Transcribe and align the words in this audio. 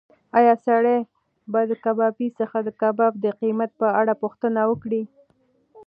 ایا 0.39 0.53
سړی 0.65 0.97
به 1.51 1.61
د 1.69 1.73
کبابي 1.85 2.27
څخه 2.39 2.57
د 2.63 2.69
کباب 2.81 3.13
د 3.19 3.25
قیمت 3.41 3.71
په 3.81 3.87
اړه 3.99 4.13
پوښتنه 4.23 4.61
وکړي؟ 4.71 5.03